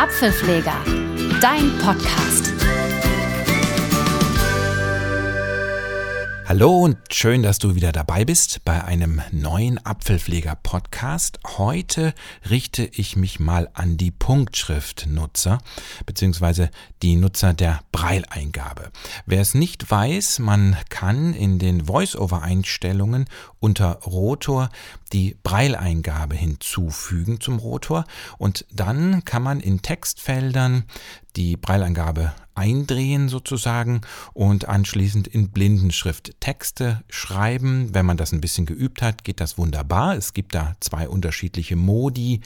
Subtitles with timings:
[0.00, 0.82] Apfelpfleger,
[1.42, 2.54] dein Podcast.
[6.50, 11.38] Hallo und schön, dass du wieder dabei bist bei einem neuen Apfelpfleger-Podcast.
[11.46, 12.12] Heute
[12.50, 15.58] richte ich mich mal an die Punktschriftnutzer
[16.06, 18.90] beziehungsweise die Nutzer der Breileingabe.
[19.26, 23.26] Wer es nicht weiß, man kann in den Voice-over-Einstellungen
[23.60, 24.70] unter Rotor
[25.12, 28.06] die Breileingabe hinzufügen zum Rotor
[28.38, 30.82] und dann kann man in Textfeldern
[31.36, 34.02] die Breileingabe eindrehen sozusagen
[34.34, 37.94] und anschließend in Blindenschrift Texte schreiben.
[37.94, 40.14] Wenn man das ein bisschen geübt hat, geht das wunderbar.
[40.14, 42.42] Es gibt da zwei unterschiedliche Modi.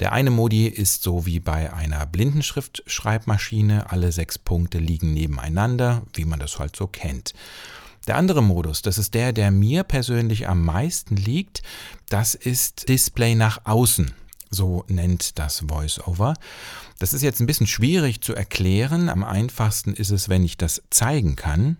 [0.00, 3.92] Der eine Modi ist so wie bei einer Blindenschrift-Schreibmaschine.
[3.92, 7.32] Alle sechs Punkte liegen nebeneinander, wie man das halt so kennt.
[8.08, 11.62] Der andere Modus, das ist der, der mir persönlich am meisten liegt,
[12.08, 14.12] das ist Display nach außen.
[14.54, 16.34] So nennt das VoiceOver.
[16.98, 19.08] Das ist jetzt ein bisschen schwierig zu erklären.
[19.08, 21.78] Am einfachsten ist es, wenn ich das zeigen kann.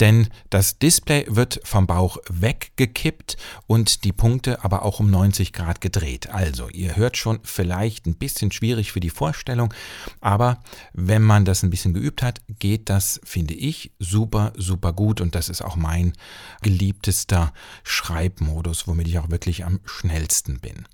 [0.00, 5.80] Denn das Display wird vom Bauch weggekippt und die Punkte aber auch um 90 Grad
[5.80, 6.30] gedreht.
[6.30, 9.72] Also, ihr hört schon, vielleicht ein bisschen schwierig für die Vorstellung,
[10.20, 15.20] aber wenn man das ein bisschen geübt hat, geht das, finde ich, super, super gut
[15.20, 16.12] und das ist auch mein
[16.62, 17.52] geliebtester
[17.84, 20.86] Schreibmodus, womit ich auch wirklich am schnellsten bin.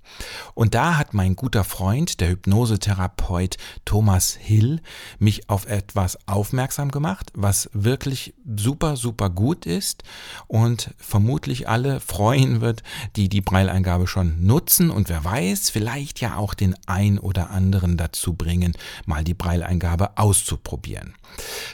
[0.53, 4.81] Und da hat mein guter Freund, der Hypnosetherapeut Thomas Hill,
[5.19, 10.03] mich auf etwas aufmerksam gemacht, was wirklich super, super gut ist
[10.47, 12.83] und vermutlich alle freuen wird,
[13.15, 17.97] die die Breileingabe schon nutzen und wer weiß, vielleicht ja auch den ein oder anderen
[17.97, 18.73] dazu bringen,
[19.05, 21.15] mal die Breileingabe auszuprobieren.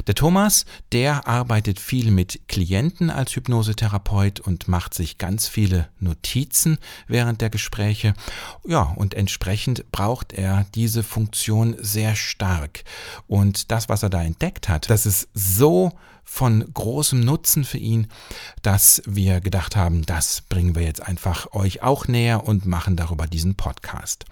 [0.08, 6.77] Der Thomas, der arbeitet viel mit Klienten als Hypnosetherapeut und macht sich ganz viele Notizen
[7.08, 8.14] während der Gespräche.
[8.66, 12.83] Ja, und entsprechend braucht er diese Funktion sehr stark.
[13.27, 15.92] Und das, was er da entdeckt hat, das ist so
[16.25, 18.08] von großem Nutzen für ihn,
[18.61, 23.27] dass wir gedacht haben, das bringen wir jetzt einfach euch auch näher und machen darüber
[23.27, 24.25] diesen Podcast.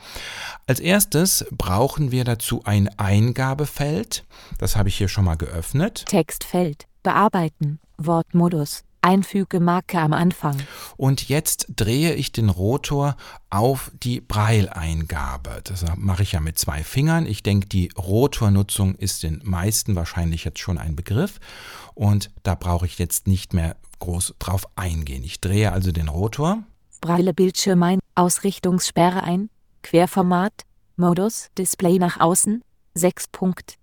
[0.67, 4.25] Als erstes brauchen wir dazu ein Eingabefeld.
[4.57, 6.05] Das habe ich hier schon mal geöffnet.
[6.07, 6.87] Textfeld.
[7.03, 7.79] Bearbeiten.
[7.97, 8.83] Wortmodus.
[9.03, 10.57] Einfügemarke am Anfang.
[10.97, 13.15] Und jetzt drehe ich den Rotor
[13.49, 15.61] auf die Breileingabe.
[15.63, 17.25] Das mache ich ja mit zwei Fingern.
[17.25, 21.39] Ich denke, die Rotornutzung ist den meisten wahrscheinlich jetzt schon ein Begriff.
[21.93, 25.23] Und da brauche ich jetzt nicht mehr groß drauf eingehen.
[25.23, 26.63] Ich drehe also den Rotor.
[27.01, 29.49] Breile Bildschirm ein, Ausrichtungssperre ein,
[29.81, 30.53] Querformat,
[30.95, 33.77] Modus, Display nach außen, 6 Punkt.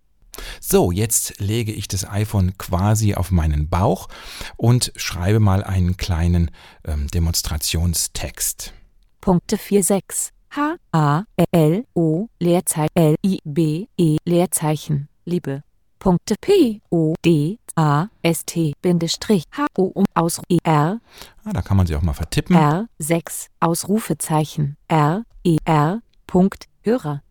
[0.61, 4.09] So, jetzt lege ich das iPhone quasi auf meinen Bauch
[4.57, 6.51] und schreibe mal einen kleinen
[6.85, 8.73] ähm, Demonstrationstext.
[9.21, 10.33] Punkte 46.
[10.53, 15.63] H A L O Leerzeichen L I B E Leerzeichen Liebe.
[16.01, 21.01] Punkte P O D A S T Bindestrich H O um aus E R.
[21.45, 22.57] Ah, da kann man sie auch mal vertippen.
[22.57, 27.23] R 6 Ausrufezeichen R E R Punkt Hörer.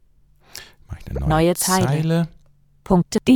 [0.87, 1.85] Mache ich eine neue, Neue Zeile.
[1.85, 2.27] Zeile.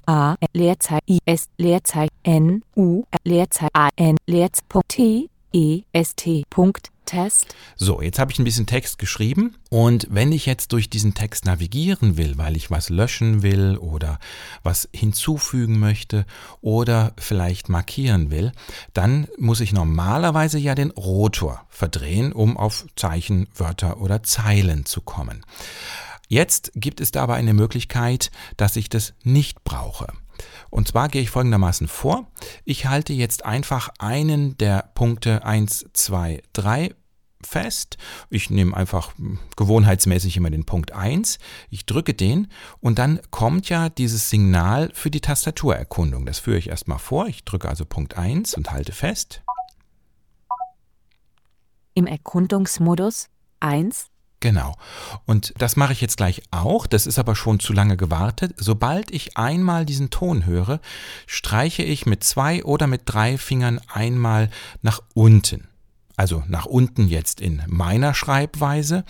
[0.08, 6.90] A Leerzeichen I S Leerzeichen N U Leerzeichen A N Leerzeichen E S T Punkt
[7.06, 7.54] Test.
[7.76, 11.46] So, jetzt habe ich ein bisschen Text geschrieben und wenn ich jetzt durch diesen Text
[11.46, 14.20] navigieren will, weil ich was löschen will oder
[14.64, 16.26] was hinzufügen möchte
[16.62, 18.54] oder vielleicht markieren will,
[18.94, 25.02] dann muss ich normalerweise ja den Rotor verdrehen, um auf Zeichen, Wörter oder Zeilen zu
[25.02, 25.46] kommen.
[26.34, 30.08] Jetzt gibt es da aber eine Möglichkeit, dass ich das nicht brauche.
[30.72, 32.26] Und zwar gehe ich folgendermaßen vor.
[32.66, 36.96] Ich halte jetzt einfach einen der Punkte 1, 2, 3
[37.44, 37.98] fest.
[38.32, 41.38] Ich nehme einfach hm, gewohnheitsmäßig immer den Punkt 1.
[41.70, 42.48] Ich drücke den
[42.80, 46.26] und dann kommt ja dieses Signal für die Tastaturerkundung.
[46.26, 47.28] Das führe ich erstmal vor.
[47.28, 49.44] Ich drücke also Punkt 1 und halte fest.
[51.94, 53.30] Im Erkundungsmodus
[53.60, 54.08] 1
[54.44, 54.76] Genau.
[55.26, 56.86] Und das mache ich jetzt gleich auch.
[56.86, 58.54] Das ist aber schon zu lange gewartet.
[58.58, 60.82] Sobald ich einmal diesen Ton höre,
[61.28, 64.50] streiche ich mit zwei oder mit drei Fingern einmal
[64.82, 65.70] nach unten.
[66.18, 69.06] Also nach unten jetzt in meiner Schreibweise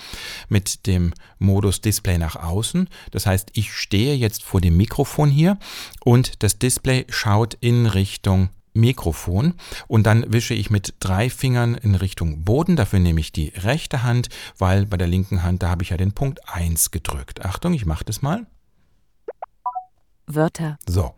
[0.49, 2.87] mit dem Modus Display nach außen.
[3.09, 5.57] Das heißt, ich stehe jetzt vor dem Mikrofon hier
[6.05, 9.53] und das Display schaut in Richtung Mikrofon
[9.87, 12.75] und dann wische ich mit drei Fingern in Richtung Boden.
[12.75, 15.97] Dafür nehme ich die rechte Hand, weil bei der linken Hand, da habe ich ja
[15.97, 17.45] den Punkt 1 gedrückt.
[17.45, 18.45] Achtung, ich mache das mal.
[20.25, 20.77] Wörter.
[20.87, 21.13] So,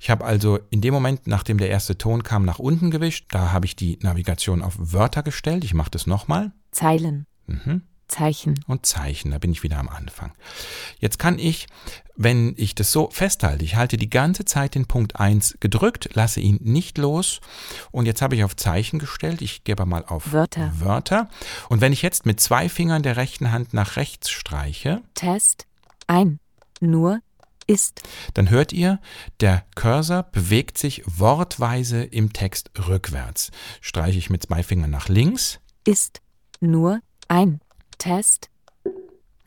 [0.00, 3.26] ich habe also in dem Moment, nachdem der erste Ton kam, nach unten gewischt.
[3.30, 5.64] Da habe ich die Navigation auf Wörter gestellt.
[5.64, 6.52] Ich mache das nochmal.
[6.72, 7.26] Zeilen.
[7.46, 7.82] Mhm.
[8.10, 8.62] Zeichen.
[8.66, 9.30] und Zeichen.
[9.30, 10.32] Da bin ich wieder am Anfang.
[10.98, 11.66] Jetzt kann ich,
[12.16, 16.40] wenn ich das so festhalte, ich halte die ganze Zeit den Punkt 1 gedrückt, lasse
[16.40, 17.40] ihn nicht los
[17.90, 19.42] und jetzt habe ich auf Zeichen gestellt.
[19.42, 20.72] Ich gebe mal auf Wörter.
[20.78, 21.28] Wörter.
[21.68, 25.66] Und wenn ich jetzt mit zwei Fingern der rechten Hand nach rechts streiche, Test.
[26.06, 26.40] Ein.
[26.80, 27.20] Nur.
[27.66, 28.02] Ist.
[28.34, 28.98] dann hört ihr,
[29.38, 33.52] der Cursor bewegt sich wortweise im Text rückwärts.
[33.80, 36.20] Streiche ich mit zwei Fingern nach links, Ist.
[36.58, 36.98] Nur.
[37.28, 37.60] Ein.
[38.00, 38.50] Test.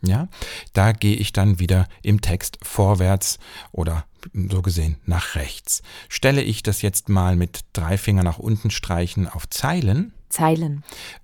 [0.05, 0.27] Ja,
[0.73, 3.39] da gehe ich dann wieder im Text vorwärts
[3.71, 5.81] oder so gesehen nach rechts.
[6.09, 10.13] Stelle ich das jetzt mal mit drei Fingern nach unten streichen auf Zeilen.
[10.29, 10.83] Zeilen.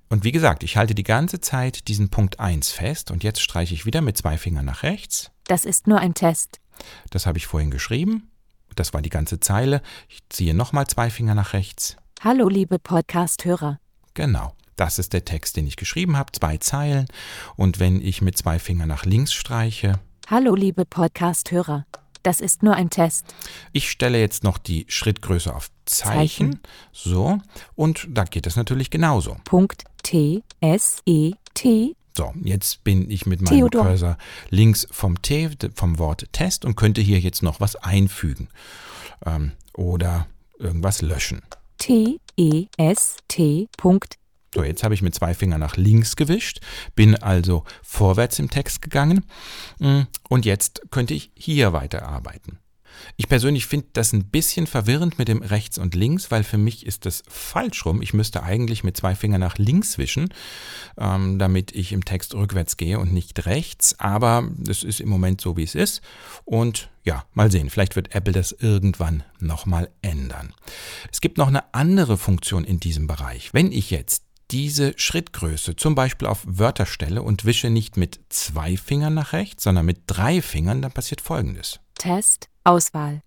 [0.10, 3.74] Und wie gesagt, ich halte die ganze Zeit diesen Punkt 1 fest und jetzt streiche
[3.74, 5.32] ich wieder mit zwei Fingern nach rechts.
[5.46, 6.60] Das ist nur ein Test.
[7.10, 8.30] Das habe ich vorhin geschrieben.
[8.76, 9.82] Das war die ganze Zeile.
[10.08, 11.98] Ich ziehe nochmal zwei Finger nach rechts.
[12.22, 13.80] Hallo, liebe Podcast-Hörer.
[14.14, 14.54] Genau.
[14.80, 17.08] Das ist der Text, den ich geschrieben habe, zwei Zeilen.
[17.58, 21.86] Und wenn ich mit zwei Fingern nach links streiche, Hallo, liebe Podcast-Hörer.
[22.24, 23.26] Das ist nur ein Test.
[23.74, 26.54] Ich stelle jetzt noch die Schrittgröße auf Zeichen.
[26.54, 26.60] Zeichen.
[26.94, 27.40] So.
[27.76, 29.36] Und da geht es natürlich genauso.
[29.44, 29.84] Punkt.
[30.02, 30.44] T.
[30.62, 31.02] S.
[31.06, 31.34] E.
[31.56, 31.96] T.
[32.16, 33.84] So, jetzt bin ich mit meinem Theodor.
[33.84, 34.18] Cursor
[34.50, 38.48] links vom T, vom Wort Test und könnte hier jetzt noch was einfügen.
[39.26, 40.28] Ähm, oder
[40.58, 41.42] irgendwas löschen.
[41.80, 42.20] T.
[42.38, 42.68] E.
[42.78, 43.18] S.
[43.28, 43.68] T.
[43.76, 44.19] Punkt.
[44.54, 46.60] So, jetzt habe ich mit zwei Fingern nach links gewischt,
[46.96, 49.26] bin also vorwärts im Text gegangen
[49.80, 52.60] mm, und jetzt könnte ich hier weiterarbeiten.
[53.18, 56.86] Ich persönlich finde das ein bisschen verwirrend mit dem rechts und links, weil für mich
[56.86, 58.02] ist das falsch rum.
[58.02, 60.34] Ich müsste eigentlich mit zwei Fingern nach links wischen,
[60.98, 64.00] ähm, damit ich im Text rückwärts gehe und nicht rechts.
[64.00, 66.02] Aber das ist im Moment so, wie es ist.
[66.46, 67.70] Und ja, mal sehen.
[67.70, 70.54] Vielleicht wird Apple das irgendwann nochmal ändern.
[71.12, 73.54] Es gibt noch eine andere Funktion in diesem Bereich.
[73.54, 78.78] Wenn ich jetzt diese Schrittgröße zum Beispiel auf Wörter stelle und wische nicht mit zwei
[78.78, 81.80] Fingern nach rechts, sondern mit drei Fingern, dann passiert Folgendes.
[81.96, 82.50] Test.
[82.64, 83.22] Auswahl.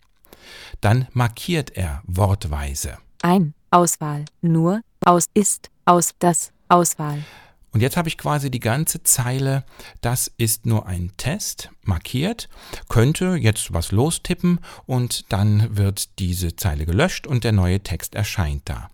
[0.80, 2.98] Dann markiert er wortweise.
[3.22, 3.54] Ein.
[3.70, 4.24] Auswahl.
[4.40, 4.82] Nur.
[5.04, 5.26] Aus.
[5.34, 5.70] Ist.
[5.84, 6.10] Aus.
[6.18, 6.52] Das.
[6.68, 7.24] Auswahl.
[7.72, 9.64] Und jetzt habe ich quasi die ganze Zeile,
[10.02, 12.50] das ist nur ein Test, markiert,
[12.90, 18.68] könnte jetzt was lostippen und dann wird diese Zeile gelöscht und der neue Text erscheint
[18.68, 18.90] da.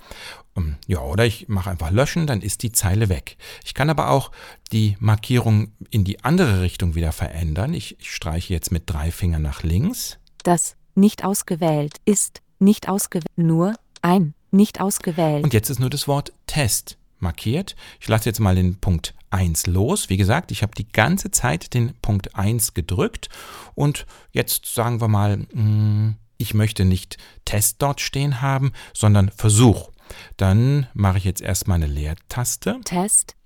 [0.59, 3.37] Um, Ja, oder ich mache einfach löschen, dann ist die Zeile weg.
[3.65, 4.33] Ich kann aber auch
[4.73, 7.75] die Markierung in die andere Richtung wieder verändern.
[7.75, 10.19] Ich, ich streiche jetzt mit drei Fingern nach links.
[10.43, 10.77] Das.
[10.95, 11.97] Nicht ausgewählt.
[12.05, 12.43] Ist.
[12.59, 13.27] Nicht ausgewählt.
[13.37, 13.75] Nur.
[14.03, 14.35] Ein.
[14.51, 15.45] Nicht ausgewählt.
[15.45, 17.77] Und jetzt ist nur das Wort Test markiert.
[18.01, 20.09] Ich lasse jetzt mal den Punkt 1 los.
[20.09, 23.29] Wie gesagt, ich habe die ganze Zeit den Punkt 1 gedrückt
[23.75, 29.91] und jetzt sagen wir mal, mh, ich möchte nicht Test dort stehen haben, sondern Versuch.
[30.37, 33.37] Dann mache ich jetzt erstmal eine Leertaste Test.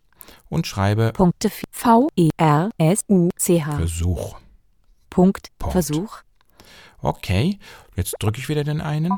[0.49, 1.51] und schreibe Punkte.
[1.71, 2.09] V.
[2.17, 2.31] E.
[2.37, 2.71] R.
[2.79, 3.05] S.
[3.09, 3.29] U.
[3.37, 3.63] C.
[3.65, 3.77] H.
[3.77, 4.37] Versuch.
[5.11, 5.49] Punkt.
[5.59, 5.73] Punkt.
[5.73, 6.19] Versuch.
[7.01, 7.59] Okay,
[7.97, 9.13] jetzt drücke ich wieder den einen.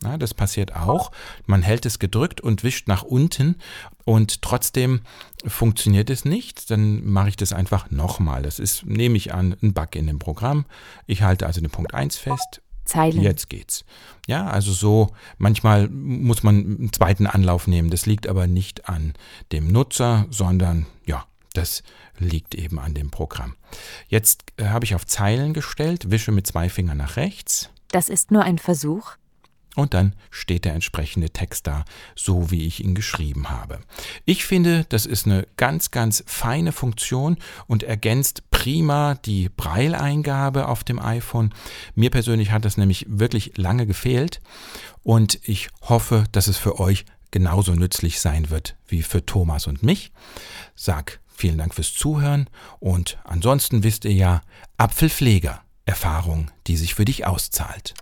[0.00, 1.10] Na, das passiert auch.
[1.46, 3.56] Man hält es gedrückt und wischt nach unten
[4.04, 5.00] und trotzdem
[5.44, 6.70] funktioniert es nicht.
[6.70, 8.42] Dann mache ich das einfach nochmal.
[8.42, 10.66] Das ist, nehme ich an, ein Bug in dem Programm.
[11.06, 12.62] Ich halte also den Punkt 1 fest.
[12.88, 13.22] Zeilen.
[13.22, 13.84] Jetzt geht's.
[14.26, 15.08] Ja, also so,
[15.38, 17.90] manchmal muss man einen zweiten Anlauf nehmen.
[17.90, 19.14] Das liegt aber nicht an
[19.52, 21.24] dem Nutzer, sondern ja,
[21.54, 21.82] das
[22.18, 23.54] liegt eben an dem Programm.
[24.08, 28.30] Jetzt äh, habe ich auf Zeilen gestellt, wische mit zwei Fingern nach rechts Das ist
[28.30, 29.12] nur ein Versuch.
[29.78, 31.84] Und dann steht der entsprechende Text da,
[32.16, 33.78] so wie ich ihn geschrieben habe.
[34.24, 37.36] Ich finde, das ist eine ganz, ganz feine Funktion
[37.68, 41.54] und ergänzt prima die Braille-Eingabe auf dem iPhone.
[41.94, 44.40] Mir persönlich hat das nämlich wirklich lange gefehlt
[45.04, 49.84] und ich hoffe, dass es für euch genauso nützlich sein wird wie für Thomas und
[49.84, 50.10] mich.
[50.74, 54.40] Sag vielen Dank fürs Zuhören und ansonsten wisst ihr ja,
[54.76, 57.94] Apfelpfleger, Erfahrung, die sich für dich auszahlt.